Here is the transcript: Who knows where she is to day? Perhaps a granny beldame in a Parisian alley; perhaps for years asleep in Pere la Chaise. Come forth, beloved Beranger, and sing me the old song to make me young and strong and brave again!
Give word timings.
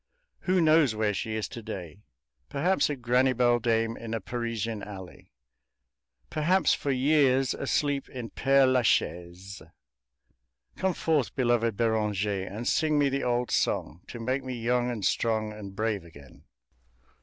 Who 0.49 0.59
knows 0.61 0.95
where 0.95 1.13
she 1.13 1.35
is 1.35 1.47
to 1.49 1.61
day? 1.61 2.01
Perhaps 2.49 2.89
a 2.89 2.95
granny 2.95 3.33
beldame 3.33 3.95
in 3.97 4.15
a 4.15 4.19
Parisian 4.19 4.81
alley; 4.81 5.31
perhaps 6.31 6.73
for 6.73 6.89
years 6.89 7.53
asleep 7.53 8.09
in 8.09 8.31
Pere 8.31 8.65
la 8.65 8.81
Chaise. 8.81 9.61
Come 10.75 10.95
forth, 10.95 11.35
beloved 11.35 11.77
Beranger, 11.77 12.47
and 12.47 12.67
sing 12.67 12.97
me 12.97 13.09
the 13.09 13.23
old 13.23 13.51
song 13.51 14.01
to 14.07 14.19
make 14.19 14.43
me 14.43 14.55
young 14.59 14.89
and 14.89 15.05
strong 15.05 15.53
and 15.53 15.75
brave 15.75 16.03
again! 16.03 16.45